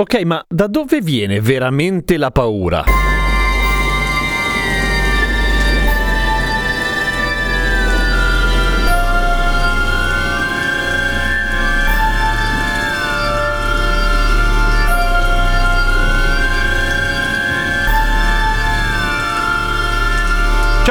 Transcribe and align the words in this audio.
Ok, 0.00 0.22
ma 0.24 0.42
da 0.48 0.66
dove 0.66 1.02
viene 1.02 1.42
veramente 1.42 2.16
la 2.16 2.30
paura? 2.30 2.99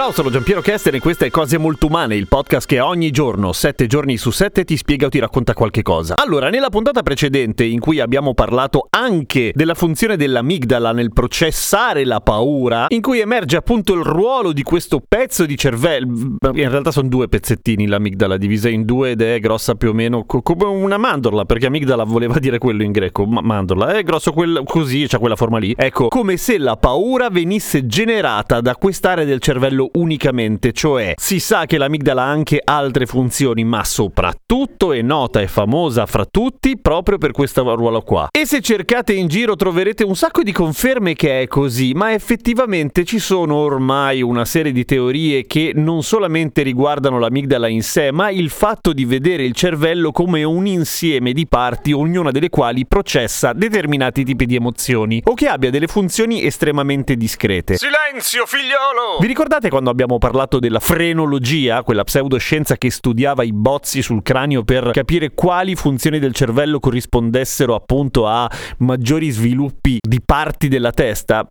Ciao, 0.09 0.17
sono 0.17 0.31
Giampiero 0.31 0.61
Kester 0.61 0.95
e 0.95 0.99
questa 0.99 1.27
è 1.27 1.29
Cose 1.29 1.59
Molto 1.59 1.85
Umane, 1.85 2.15
il 2.15 2.27
podcast 2.27 2.67
che 2.67 2.79
ogni 2.79 3.11
giorno, 3.11 3.53
7 3.53 3.85
giorni 3.85 4.17
su 4.17 4.31
7, 4.31 4.63
ti 4.63 4.75
spiega 4.75 5.05
o 5.05 5.09
ti 5.09 5.19
racconta 5.19 5.53
qualche 5.53 5.83
cosa. 5.83 6.15
Allora, 6.17 6.49
nella 6.49 6.69
puntata 6.69 7.03
precedente, 7.03 7.63
in 7.63 7.79
cui 7.79 7.99
abbiamo 7.99 8.33
parlato 8.33 8.87
anche 8.89 9.51
della 9.53 9.75
funzione 9.75 10.17
dell'amigdala 10.17 10.93
nel 10.93 11.13
processare 11.13 12.05
la 12.05 12.21
paura, 12.21 12.87
in 12.89 13.01
cui 13.01 13.19
emerge 13.19 13.55
appunto 13.55 13.93
il 13.93 14.01
ruolo 14.01 14.51
di 14.51 14.63
questo 14.63 14.99
pezzo 15.07 15.45
di 15.45 15.55
cervello, 15.55 16.07
in 16.53 16.69
realtà 16.69 16.89
sono 16.89 17.07
due 17.07 17.27
pezzettini 17.27 17.85
l'amigdala, 17.85 18.37
divisa 18.37 18.67
in 18.67 18.85
due 18.85 19.11
ed 19.11 19.21
è 19.21 19.39
grossa 19.39 19.75
più 19.75 19.89
o 19.89 19.93
meno 19.93 20.25
co- 20.25 20.41
come 20.41 20.65
una 20.65 20.97
mandorla, 20.97 21.45
perché 21.45 21.67
amigdala 21.67 22.03
voleva 22.03 22.39
dire 22.39 22.57
quello 22.57 22.81
in 22.81 22.91
greco, 22.91 23.27
ma 23.27 23.41
mandorla, 23.41 23.93
è 23.93 24.01
grosso 24.01 24.31
quel, 24.31 24.63
così, 24.65 25.05
c'ha 25.07 25.19
quella 25.19 25.35
forma 25.35 25.59
lì. 25.59 25.75
Ecco, 25.77 26.07
come 26.07 26.35
se 26.37 26.57
la 26.57 26.77
paura 26.77 27.29
venisse 27.29 27.85
generata 27.85 28.59
da 28.59 28.75
quest'area 28.75 29.23
del 29.23 29.39
cervello 29.39 29.91
unicamente, 29.99 30.71
cioè 30.71 31.13
si 31.17 31.39
sa 31.39 31.65
che 31.65 31.77
l'amigdala 31.77 32.23
ha 32.23 32.29
anche 32.29 32.61
altre 32.63 33.05
funzioni, 33.05 33.63
ma 33.63 33.83
soprattutto 33.83 34.93
è 34.93 35.01
nota 35.01 35.41
e 35.41 35.47
famosa 35.47 36.05
fra 36.05 36.25
tutti 36.25 36.79
proprio 36.79 37.17
per 37.17 37.31
questo 37.31 37.63
ruolo 37.75 38.01
qua. 38.01 38.29
E 38.31 38.45
se 38.45 38.61
cercate 38.61 39.13
in 39.13 39.27
giro 39.27 39.55
troverete 39.55 40.03
un 40.03 40.15
sacco 40.15 40.43
di 40.43 40.51
conferme 40.51 41.13
che 41.13 41.41
è 41.41 41.47
così, 41.47 41.93
ma 41.93 42.13
effettivamente 42.13 43.03
ci 43.03 43.19
sono 43.19 43.55
ormai 43.55 44.21
una 44.21 44.45
serie 44.45 44.71
di 44.71 44.85
teorie 44.85 45.45
che 45.45 45.71
non 45.75 46.03
solamente 46.03 46.61
riguardano 46.61 47.19
l'amigdala 47.19 47.67
in 47.67 47.83
sé, 47.83 48.11
ma 48.11 48.29
il 48.29 48.49
fatto 48.49 48.93
di 48.93 49.05
vedere 49.05 49.43
il 49.43 49.53
cervello 49.53 50.11
come 50.11 50.43
un 50.43 50.65
insieme 50.65 51.33
di 51.33 51.47
parti, 51.47 51.91
ognuna 51.91 52.31
delle 52.31 52.49
quali 52.49 52.85
processa 52.85 53.53
determinati 53.53 54.23
tipi 54.23 54.45
di 54.45 54.55
emozioni 54.55 55.21
o 55.25 55.33
che 55.33 55.47
abbia 55.47 55.69
delle 55.69 55.87
funzioni 55.87 56.43
estremamente 56.43 57.15
discrete. 57.15 57.75
Silenzio, 57.75 58.45
figliolo! 58.45 59.17
Vi 59.19 59.27
ricordate 59.27 59.69
quando 59.69 59.88
abbiamo 59.89 60.17
parlato 60.17 60.59
della 60.59 60.79
frenologia, 60.79 61.83
quella 61.83 62.03
pseudoscienza 62.03 62.77
che 62.77 62.89
studiava 62.89 63.43
i 63.43 63.51
bozzi 63.51 64.01
sul 64.01 64.21
cranio 64.21 64.63
per 64.63 64.91
capire 64.91 65.31
quali 65.33 65.75
funzioni 65.75 66.19
del 66.19 66.33
cervello 66.33 66.79
corrispondessero 66.79 67.75
appunto 67.75 68.27
a 68.27 68.49
maggiori 68.79 69.29
sviluppi 69.29 69.97
di 69.99 70.19
parti 70.23 70.67
della 70.67 70.91
testa? 70.91 71.47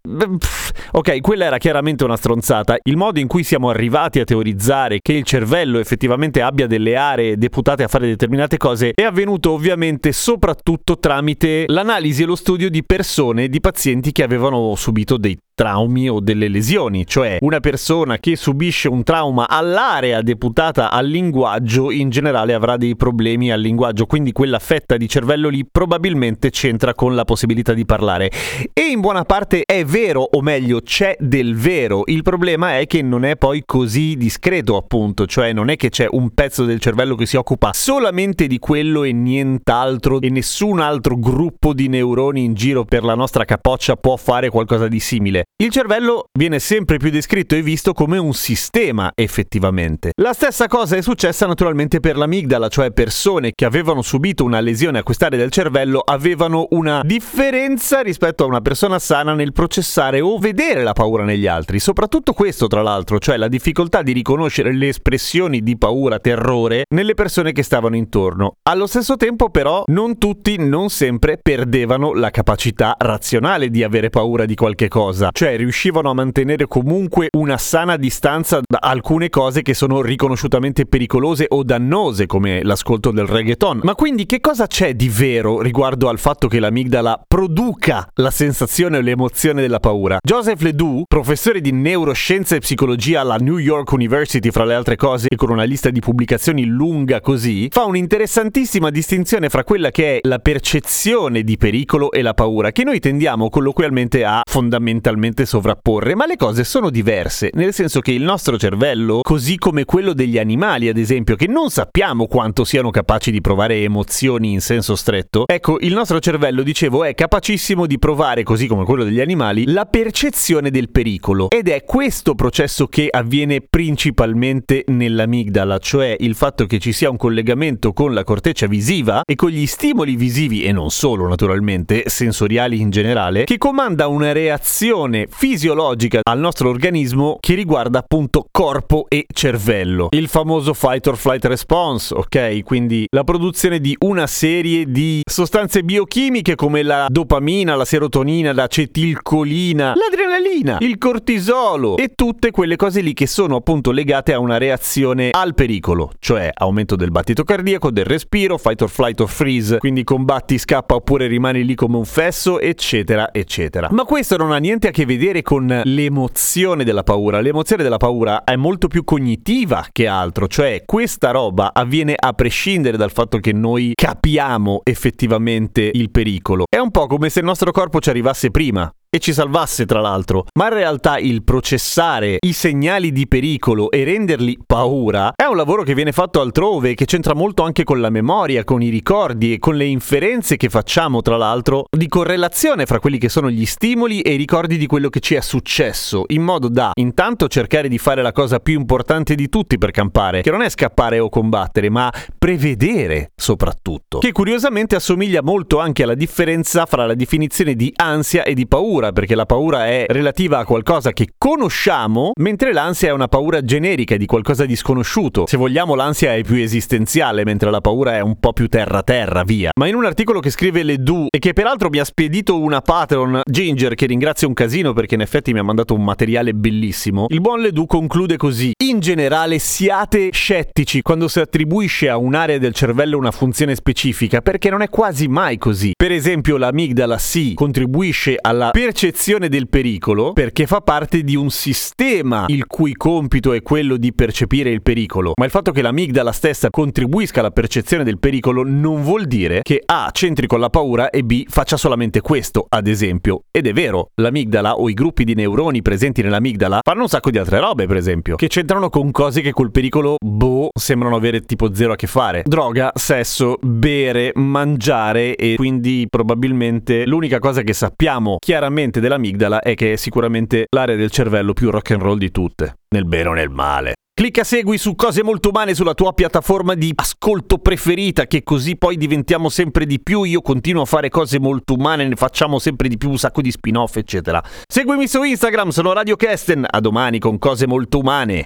Ok, 0.92 1.20
quella 1.20 1.44
era 1.44 1.58
chiaramente 1.58 2.04
una 2.04 2.16
stronzata. 2.16 2.76
Il 2.82 2.96
modo 2.96 3.18
in 3.18 3.26
cui 3.26 3.42
siamo 3.42 3.68
arrivati 3.68 4.20
a 4.20 4.24
teorizzare 4.24 5.00
che 5.02 5.12
il 5.12 5.24
cervello 5.24 5.78
effettivamente 5.78 6.40
abbia 6.40 6.66
delle 6.66 6.96
aree 6.96 7.36
deputate 7.36 7.82
a 7.82 7.88
fare 7.88 8.06
determinate 8.06 8.56
cose 8.56 8.92
è 8.94 9.02
avvenuto 9.02 9.50
ovviamente 9.52 10.12
soprattutto 10.12 10.98
tramite 10.98 11.64
l'analisi 11.66 12.22
e 12.22 12.26
lo 12.26 12.36
studio 12.36 12.70
di 12.70 12.84
persone, 12.84 13.48
di 13.48 13.60
pazienti 13.60 14.12
che 14.12 14.22
avevano 14.22 14.74
subito 14.76 15.16
dei 15.16 15.36
traumi 15.58 16.08
o 16.08 16.20
delle 16.20 16.46
lesioni, 16.46 17.04
cioè 17.04 17.38
una 17.40 17.58
persona 17.58 18.18
che 18.18 18.36
subisce 18.36 18.86
un 18.86 19.02
trauma 19.02 19.48
all'area 19.48 20.22
deputata 20.22 20.92
al 20.92 21.08
linguaggio 21.08 21.90
in 21.90 22.10
generale 22.10 22.54
avrà 22.54 22.76
dei 22.76 22.94
problemi 22.94 23.50
al 23.50 23.60
linguaggio, 23.60 24.06
quindi 24.06 24.30
quella 24.30 24.60
fetta 24.60 24.96
di 24.96 25.08
cervello 25.08 25.48
lì 25.48 25.66
probabilmente 25.68 26.50
c'entra 26.50 26.94
con 26.94 27.16
la 27.16 27.24
possibilità 27.24 27.72
di 27.72 27.84
parlare. 27.84 28.30
E 28.72 28.82
in 28.82 29.00
buona 29.00 29.24
parte 29.24 29.64
è 29.64 29.84
vero, 29.84 30.22
o 30.30 30.40
meglio 30.42 30.80
c'è 30.80 31.16
del 31.18 31.56
vero, 31.56 32.02
il 32.06 32.22
problema 32.22 32.78
è 32.78 32.86
che 32.86 33.02
non 33.02 33.24
è 33.24 33.36
poi 33.36 33.64
così 33.66 34.16
discreto 34.16 34.76
appunto, 34.76 35.26
cioè 35.26 35.52
non 35.52 35.70
è 35.70 35.76
che 35.76 35.88
c'è 35.88 36.06
un 36.08 36.30
pezzo 36.34 36.66
del 36.66 36.78
cervello 36.78 37.16
che 37.16 37.26
si 37.26 37.34
occupa 37.36 37.72
solamente 37.74 38.46
di 38.46 38.60
quello 38.60 39.02
e 39.02 39.12
nient'altro 39.12 40.20
e 40.20 40.30
nessun 40.30 40.78
altro 40.78 41.16
gruppo 41.16 41.72
di 41.72 41.88
neuroni 41.88 42.44
in 42.44 42.54
giro 42.54 42.84
per 42.84 43.02
la 43.02 43.16
nostra 43.16 43.44
capoccia 43.44 43.96
può 43.96 44.14
fare 44.14 44.50
qualcosa 44.50 44.86
di 44.86 45.00
simile. 45.00 45.47
Il 45.60 45.70
cervello 45.70 46.26
viene 46.38 46.60
sempre 46.60 46.98
più 46.98 47.10
descritto 47.10 47.56
e 47.56 47.62
visto 47.62 47.92
come 47.92 48.16
un 48.16 48.32
sistema 48.32 49.10
effettivamente. 49.12 50.12
La 50.20 50.32
stessa 50.32 50.68
cosa 50.68 50.94
è 50.94 51.02
successa 51.02 51.46
naturalmente 51.48 51.98
per 51.98 52.16
l'amigdala, 52.16 52.68
cioè 52.68 52.92
persone 52.92 53.50
che 53.52 53.64
avevano 53.64 54.00
subito 54.02 54.44
una 54.44 54.60
lesione 54.60 55.00
a 55.00 55.02
quest'area 55.02 55.36
del 55.36 55.50
cervello 55.50 55.98
avevano 55.98 56.68
una 56.70 57.02
differenza 57.04 58.02
rispetto 58.02 58.44
a 58.44 58.46
una 58.46 58.60
persona 58.60 59.00
sana 59.00 59.34
nel 59.34 59.50
processare 59.50 60.20
o 60.20 60.38
vedere 60.38 60.84
la 60.84 60.92
paura 60.92 61.24
negli 61.24 61.48
altri. 61.48 61.80
Soprattutto 61.80 62.34
questo, 62.34 62.68
tra 62.68 62.82
l'altro, 62.82 63.18
cioè 63.18 63.36
la 63.36 63.48
difficoltà 63.48 64.02
di 64.02 64.12
riconoscere 64.12 64.72
le 64.72 64.86
espressioni 64.86 65.64
di 65.64 65.76
paura, 65.76 66.20
terrore 66.20 66.84
nelle 66.94 67.14
persone 67.14 67.50
che 67.50 67.64
stavano 67.64 67.96
intorno. 67.96 68.58
Allo 68.62 68.86
stesso 68.86 69.16
tempo, 69.16 69.50
però, 69.50 69.82
non 69.88 70.18
tutti, 70.18 70.56
non 70.56 70.88
sempre 70.88 71.40
perdevano 71.42 72.14
la 72.14 72.30
capacità 72.30 72.94
razionale 72.96 73.70
di 73.70 73.82
avere 73.82 74.08
paura 74.08 74.44
di 74.44 74.54
qualche 74.54 74.86
cosa. 74.86 75.30
Cioè 75.38 75.56
riuscivano 75.56 76.10
a 76.10 76.14
mantenere 76.14 76.66
comunque 76.66 77.28
una 77.36 77.58
sana 77.58 77.96
distanza 77.96 78.58
da 78.60 78.78
alcune 78.80 79.28
cose 79.28 79.62
che 79.62 79.72
sono 79.72 80.02
riconosciutamente 80.02 80.84
pericolose 80.84 81.46
o 81.50 81.62
dannose, 81.62 82.26
come 82.26 82.64
l'ascolto 82.64 83.12
del 83.12 83.28
reggaeton. 83.28 83.82
Ma 83.84 83.94
quindi 83.94 84.26
che 84.26 84.40
cosa 84.40 84.66
c'è 84.66 84.94
di 84.94 85.08
vero 85.08 85.60
riguardo 85.60 86.08
al 86.08 86.18
fatto 86.18 86.48
che 86.48 86.58
l'amigdala 86.58 87.22
produca 87.24 88.08
la 88.14 88.32
sensazione 88.32 88.96
o 88.96 89.00
l'emozione 89.00 89.60
della 89.60 89.78
paura? 89.78 90.18
Joseph 90.26 90.60
Ledoux, 90.60 91.04
professore 91.06 91.60
di 91.60 91.70
neuroscienza 91.70 92.56
e 92.56 92.58
psicologia 92.58 93.20
alla 93.20 93.36
New 93.36 93.58
York 93.58 93.92
University, 93.92 94.50
fra 94.50 94.64
le 94.64 94.74
altre 94.74 94.96
cose, 94.96 95.28
e 95.30 95.36
con 95.36 95.50
una 95.50 95.62
lista 95.62 95.90
di 95.90 96.00
pubblicazioni 96.00 96.64
lunga 96.64 97.20
così, 97.20 97.68
fa 97.70 97.84
un'interessantissima 97.84 98.90
distinzione 98.90 99.50
fra 99.50 99.62
quella 99.62 99.92
che 99.92 100.16
è 100.16 100.18
la 100.22 100.40
percezione 100.40 101.44
di 101.44 101.56
pericolo 101.56 102.10
e 102.10 102.22
la 102.22 102.34
paura, 102.34 102.72
che 102.72 102.82
noi 102.82 102.98
tendiamo 102.98 103.48
colloquialmente 103.50 104.24
a 104.24 104.40
fondamentalmente 104.44 105.26
sovrapporre, 105.44 106.14
ma 106.14 106.26
le 106.26 106.36
cose 106.36 106.64
sono 106.64 106.90
diverse, 106.90 107.50
nel 107.54 107.72
senso 107.72 108.00
che 108.00 108.12
il 108.12 108.22
nostro 108.22 108.58
cervello, 108.58 109.20
così 109.22 109.56
come 109.56 109.84
quello 109.84 110.12
degli 110.12 110.38
animali, 110.38 110.88
ad 110.88 110.96
esempio, 110.96 111.36
che 111.36 111.46
non 111.46 111.70
sappiamo 111.70 112.26
quanto 112.26 112.64
siano 112.64 112.90
capaci 112.90 113.30
di 113.30 113.40
provare 113.40 113.82
emozioni 113.82 114.52
in 114.52 114.60
senso 114.60 114.96
stretto, 114.96 115.44
ecco, 115.46 115.78
il 115.80 115.92
nostro 115.92 116.20
cervello, 116.20 116.62
dicevo, 116.62 117.04
è 117.04 117.14
capacissimo 117.14 117.86
di 117.86 117.98
provare, 117.98 118.42
così 118.42 118.66
come 118.66 118.84
quello 118.84 119.04
degli 119.04 119.20
animali, 119.20 119.64
la 119.66 119.86
percezione 119.86 120.70
del 120.70 120.90
pericolo. 120.90 121.48
Ed 121.50 121.68
è 121.68 121.84
questo 121.84 122.34
processo 122.34 122.86
che 122.86 123.08
avviene 123.10 123.60
principalmente 123.60 124.84
nell'amigdala, 124.86 125.78
cioè 125.78 126.16
il 126.18 126.34
fatto 126.34 126.66
che 126.66 126.78
ci 126.78 126.92
sia 126.92 127.10
un 127.10 127.16
collegamento 127.16 127.92
con 127.92 128.14
la 128.14 128.24
corteccia 128.24 128.66
visiva 128.66 129.22
e 129.24 129.34
con 129.34 129.50
gli 129.50 129.66
stimoli 129.66 130.16
visivi, 130.16 130.64
e 130.64 130.72
non 130.72 130.90
solo 130.90 131.26
naturalmente, 131.26 132.04
sensoriali 132.06 132.80
in 132.80 132.90
generale, 132.90 133.44
che 133.44 133.58
comanda 133.58 134.06
una 134.08 134.32
reazione 134.32 135.07
fisiologica 135.30 136.20
al 136.22 136.38
nostro 136.38 136.68
organismo 136.68 137.36
che 137.40 137.54
riguarda 137.54 138.00
appunto 138.00 138.46
corpo 138.50 139.06
e 139.08 139.26
cervello. 139.32 140.08
Il 140.10 140.28
famoso 140.28 140.74
fight 140.74 141.06
or 141.06 141.16
flight 141.16 141.44
response, 141.46 142.14
ok? 142.14 142.62
Quindi 142.62 143.06
la 143.10 143.24
produzione 143.24 143.80
di 143.80 143.96
una 144.00 144.26
serie 144.26 144.90
di 144.90 145.22
sostanze 145.28 145.82
biochimiche 145.82 146.54
come 146.54 146.82
la 146.82 147.06
dopamina, 147.08 147.74
la 147.74 147.84
serotonina, 147.84 148.52
l'acetilcolina, 148.52 149.94
l'adrenalina, 149.94 150.76
il 150.80 150.98
cortisolo 150.98 151.96
e 151.96 152.12
tutte 152.14 152.50
quelle 152.50 152.76
cose 152.76 153.00
lì 153.00 153.14
che 153.14 153.26
sono 153.26 153.56
appunto 153.56 153.90
legate 153.90 154.32
a 154.32 154.38
una 154.38 154.58
reazione 154.58 155.30
al 155.30 155.54
pericolo, 155.54 156.12
cioè 156.18 156.50
aumento 156.52 156.96
del 156.96 157.10
battito 157.10 157.44
cardiaco, 157.44 157.90
del 157.90 158.04
respiro, 158.04 158.58
fight 158.58 158.82
or 158.82 158.90
flight 158.90 159.20
or 159.20 159.28
freeze, 159.28 159.78
quindi 159.78 160.04
combatti, 160.04 160.58
scappa 160.58 160.94
oppure 160.94 161.26
rimani 161.26 161.64
lì 161.64 161.74
come 161.74 161.96
un 161.96 162.04
fesso, 162.04 162.60
eccetera, 162.60 163.32
eccetera. 163.32 163.88
Ma 163.90 164.04
questo 164.04 164.36
non 164.36 164.52
ha 164.52 164.58
niente 164.58 164.88
a 164.88 164.90
che 164.90 164.97
che 164.98 165.06
vedere 165.06 165.42
con 165.42 165.82
l'emozione 165.84 166.82
della 166.82 167.04
paura. 167.04 167.40
L'emozione 167.40 167.84
della 167.84 167.98
paura 167.98 168.42
è 168.42 168.56
molto 168.56 168.88
più 168.88 169.04
cognitiva 169.04 169.86
che 169.92 170.08
altro, 170.08 170.48
cioè 170.48 170.82
questa 170.84 171.30
roba 171.30 171.70
avviene 171.72 172.16
a 172.18 172.32
prescindere 172.32 172.96
dal 172.96 173.12
fatto 173.12 173.38
che 173.38 173.52
noi 173.52 173.92
capiamo 173.94 174.80
effettivamente 174.82 175.88
il 175.94 176.10
pericolo. 176.10 176.64
È 176.68 176.78
un 176.78 176.90
po' 176.90 177.06
come 177.06 177.30
se 177.30 177.38
il 177.38 177.44
nostro 177.44 177.70
corpo 177.70 178.00
ci 178.00 178.10
arrivasse 178.10 178.50
prima 178.50 178.92
e 179.10 179.20
ci 179.20 179.32
salvasse 179.32 179.86
tra 179.86 180.00
l'altro, 180.00 180.46
ma 180.58 180.66
in 180.66 180.74
realtà 180.74 181.16
il 181.16 181.42
processare 181.42 182.36
i 182.40 182.52
segnali 182.52 183.10
di 183.10 183.26
pericolo 183.26 183.90
e 183.90 184.04
renderli 184.04 184.58
paura 184.66 185.32
è 185.34 185.44
un 185.44 185.56
lavoro 185.56 185.82
che 185.82 185.94
viene 185.94 186.12
fatto 186.12 186.42
altrove, 186.42 186.94
che 186.94 187.06
c'entra 187.06 187.34
molto 187.34 187.62
anche 187.62 187.84
con 187.84 188.00
la 188.00 188.10
memoria, 188.10 188.64
con 188.64 188.82
i 188.82 188.90
ricordi 188.90 189.54
e 189.54 189.58
con 189.58 189.76
le 189.76 189.86
inferenze 189.86 190.58
che 190.58 190.68
facciamo 190.68 191.22
tra 191.22 191.38
l'altro 191.38 191.86
di 191.90 192.06
correlazione 192.06 192.84
fra 192.84 193.00
quelli 193.00 193.16
che 193.16 193.30
sono 193.30 193.50
gli 193.50 193.64
stimoli 193.64 194.20
e 194.20 194.34
i 194.34 194.36
ricordi 194.36 194.76
di 194.76 194.86
quello 194.86 195.08
che 195.08 195.20
ci 195.20 195.34
è 195.34 195.40
successo, 195.40 196.24
in 196.28 196.42
modo 196.42 196.68
da 196.68 196.90
intanto 196.94 197.48
cercare 197.48 197.88
di 197.88 197.96
fare 197.96 198.20
la 198.20 198.32
cosa 198.32 198.60
più 198.60 198.78
importante 198.78 199.34
di 199.34 199.48
tutti 199.48 199.78
per 199.78 199.90
campare, 199.90 200.42
che 200.42 200.50
non 200.50 200.60
è 200.60 200.68
scappare 200.68 201.18
o 201.18 201.30
combattere, 201.30 201.88
ma 201.88 202.12
prevedere 202.36 203.32
soprattutto, 203.34 204.18
che 204.18 204.32
curiosamente 204.32 204.96
assomiglia 204.96 205.42
molto 205.42 205.78
anche 205.78 206.02
alla 206.02 206.14
differenza 206.14 206.84
fra 206.84 207.06
la 207.06 207.14
definizione 207.14 207.74
di 207.74 207.90
ansia 207.96 208.42
e 208.42 208.52
di 208.52 208.66
paura 208.66 208.96
paura, 208.98 209.12
perché 209.12 209.34
la 209.34 209.46
paura 209.46 209.86
è 209.86 210.06
relativa 210.08 210.58
a 210.58 210.64
qualcosa 210.64 211.12
che 211.12 211.28
conosciamo, 211.38 212.32
mentre 212.40 212.72
l'ansia 212.72 213.08
è 213.08 213.12
una 213.12 213.28
paura 213.28 213.62
generica 213.62 214.16
di 214.16 214.26
qualcosa 214.26 214.64
di 214.64 214.74
sconosciuto. 214.74 215.46
Se 215.46 215.56
vogliamo, 215.56 215.94
l'ansia 215.94 216.34
è 216.34 216.42
più 216.42 216.56
esistenziale, 216.56 217.44
mentre 217.44 217.70
la 217.70 217.80
paura 217.80 218.16
è 218.16 218.20
un 218.20 218.38
po' 218.38 218.52
più 218.52 218.66
terra-terra, 218.66 219.44
via. 219.44 219.70
Ma 219.78 219.86
in 219.86 219.94
un 219.94 220.04
articolo 220.04 220.40
che 220.40 220.50
scrive 220.50 220.82
Ledoux 220.82 221.28
e 221.30 221.38
che 221.38 221.52
peraltro 221.52 221.88
mi 221.88 221.98
ha 221.98 222.04
spedito 222.04 222.60
una 222.60 222.80
patron, 222.80 223.40
Ginger, 223.48 223.94
che 223.94 224.06
ringrazio 224.06 224.48
un 224.48 224.54
casino 224.54 224.92
perché 224.92 225.14
in 225.14 225.20
effetti 225.20 225.52
mi 225.52 225.60
ha 225.60 225.64
mandato 225.64 225.94
un 225.94 226.02
materiale 226.02 226.52
bellissimo, 226.52 227.26
il 227.28 227.40
buon 227.40 227.60
Ledoux 227.60 227.86
conclude 227.86 228.36
così: 228.36 228.72
In 228.82 228.98
generale 228.98 229.58
siate 229.58 230.30
scettici 230.32 231.02
quando 231.02 231.28
si 231.28 231.38
attribuisce 231.38 232.08
a 232.08 232.16
un'area 232.16 232.58
del 232.58 232.74
cervello 232.74 233.16
una 233.16 233.30
funzione 233.30 233.74
specifica, 233.74 234.40
perché 234.40 234.70
non 234.70 234.82
è 234.82 234.88
quasi 234.88 235.28
mai 235.28 235.56
così. 235.56 235.92
Per 235.96 236.10
esempio, 236.10 236.56
l'amigdala 236.56 237.18
sì 237.18 237.54
contribuisce 237.54 238.36
alla 238.40 238.70
per 238.70 238.87
percezione 238.88 239.50
del 239.50 239.68
pericolo 239.68 240.32
perché 240.32 240.66
fa 240.66 240.80
parte 240.80 241.22
di 241.22 241.36
un 241.36 241.50
sistema 241.50 242.46
il 242.48 242.66
cui 242.66 242.94
compito 242.94 243.52
è 243.52 243.60
quello 243.60 243.98
di 243.98 244.14
percepire 244.14 244.70
il 244.70 244.80
pericolo. 244.80 245.34
Ma 245.36 245.44
il 245.44 245.50
fatto 245.50 245.72
che 245.72 245.82
l'amigdala 245.82 246.32
stessa 246.32 246.70
contribuisca 246.70 247.40
alla 247.40 247.50
percezione 247.50 248.02
del 248.02 248.18
pericolo 248.18 248.62
non 248.64 249.02
vuol 249.02 249.26
dire 249.26 249.60
che 249.60 249.82
A 249.84 250.08
c'entri 250.10 250.46
con 250.46 250.58
la 250.58 250.70
paura 250.70 251.10
e 251.10 251.22
B 251.22 251.44
faccia 251.48 251.76
solamente 251.76 252.22
questo, 252.22 252.64
ad 252.66 252.86
esempio. 252.86 253.42
Ed 253.50 253.66
è 253.66 253.74
vero, 253.74 254.08
l'amigdala 254.14 254.76
o 254.76 254.88
i 254.88 254.94
gruppi 254.94 255.24
di 255.24 255.34
neuroni 255.34 255.82
presenti 255.82 256.22
nell'amigdala 256.22 256.80
fanno 256.82 257.02
un 257.02 257.08
sacco 257.08 257.30
di 257.30 257.36
altre 257.36 257.60
robe, 257.60 257.86
per 257.86 257.96
esempio, 257.96 258.36
che 258.36 258.48
c'entrano 258.48 258.88
con 258.88 259.10
cose 259.10 259.42
che 259.42 259.52
col 259.52 259.70
pericolo, 259.70 260.16
boh, 260.18 260.70
sembrano 260.72 261.14
avere 261.14 261.42
tipo 261.42 261.74
zero 261.74 261.92
a 261.92 261.96
che 261.96 262.06
fare. 262.06 262.42
Droga, 262.46 262.90
sesso, 262.94 263.58
bere, 263.60 264.32
mangiare 264.34 265.36
e 265.36 265.56
quindi 265.56 266.06
probabilmente 266.08 267.04
l'unica 267.04 267.38
cosa 267.38 267.60
che 267.60 267.74
sappiamo 267.74 268.38
chiaramente 268.38 268.77
mente 268.78 269.00
dell'amigdala 269.00 269.60
è 269.60 269.74
che 269.74 269.94
è 269.94 269.96
sicuramente 269.96 270.66
l'area 270.70 270.94
del 270.94 271.10
cervello 271.10 271.52
più 271.52 271.68
rock 271.70 271.90
and 271.90 272.02
roll 272.02 272.16
di 272.16 272.30
tutte, 272.30 272.78
nel 272.94 273.06
bene 273.06 273.28
o 273.28 273.32
nel 273.32 273.50
male. 273.50 273.94
Clicca 274.14 274.44
segui 274.44 274.78
su 274.78 274.94
Cose 274.94 275.24
Molto 275.24 275.48
Umane 275.48 275.74
sulla 275.74 275.94
tua 275.94 276.12
piattaforma 276.12 276.74
di 276.74 276.92
ascolto 276.94 277.58
preferita, 277.58 278.26
che 278.26 278.44
così 278.44 278.76
poi 278.76 278.96
diventiamo 278.96 279.48
sempre 279.48 279.84
di 279.84 280.00
più. 280.00 280.22
Io 280.22 280.42
continuo 280.42 280.82
a 280.82 280.86
fare 280.86 281.08
cose 281.08 281.38
molto 281.40 281.74
umane, 281.74 282.06
ne 282.06 282.16
facciamo 282.16 282.58
sempre 282.58 282.88
di 282.88 282.96
più, 282.96 283.10
un 283.10 283.18
sacco 283.18 283.40
di 283.42 283.50
spin-off, 283.50 283.96
eccetera. 283.96 284.42
Seguimi 284.66 285.06
su 285.06 285.22
Instagram, 285.22 285.70
sono 285.70 285.92
Radio 285.92 286.16
Kesten. 286.16 286.66
A 286.68 286.80
domani 286.80 287.18
con 287.18 287.38
Cose 287.38 287.66
Molto 287.66 287.98
Umane. 287.98 288.44